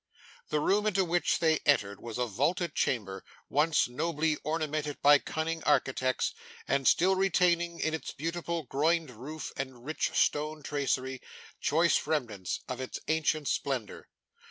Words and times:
The 0.49 0.59
room 0.59 0.87
into 0.87 1.05
which 1.05 1.37
they 1.37 1.59
entered 1.59 2.01
was 2.01 2.17
a 2.17 2.25
vaulted 2.25 2.73
chamber 2.73 3.23
once 3.49 3.87
nobly 3.87 4.35
ornamented 4.37 4.99
by 5.03 5.19
cunning 5.19 5.63
architects, 5.63 6.33
and 6.67 6.87
still 6.87 7.15
retaining, 7.15 7.79
in 7.79 7.93
its 7.93 8.11
beautiful 8.11 8.63
groined 8.63 9.11
roof 9.11 9.51
and 9.55 9.85
rich 9.85 10.09
stone 10.15 10.63
tracery, 10.63 11.21
choice 11.59 12.07
remnants 12.07 12.61
of 12.67 12.81
its 12.81 12.99
ancient 13.09 13.47
splendour. 13.47 14.07